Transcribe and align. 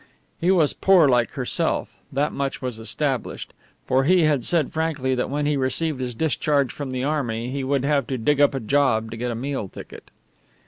He 0.39 0.49
was 0.49 0.73
poor 0.73 1.07
like 1.07 1.29
herself. 1.33 1.89
That 2.11 2.31
much 2.33 2.59
was 2.59 2.79
established. 2.79 3.53
For 3.85 4.05
he 4.05 4.21
had 4.21 4.43
said 4.43 4.73
frankly 4.73 5.13
that 5.13 5.29
when 5.29 5.45
he 5.45 5.55
received 5.57 6.01
his 6.01 6.15
discharge 6.15 6.73
from 6.73 6.89
the 6.89 7.03
Army 7.03 7.51
he 7.51 7.63
would 7.63 7.83
have 7.85 8.07
to 8.07 8.17
dig 8.17 8.41
up 8.41 8.55
a 8.55 8.59
job 8.59 9.11
to 9.11 9.17
get 9.17 9.29
a 9.29 9.35
meal 9.35 9.69
ticket. 9.69 10.09